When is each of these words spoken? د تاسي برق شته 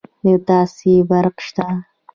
د 0.25 0.27
تاسي 0.47 0.93
برق 1.09 1.37
شته 1.47 1.67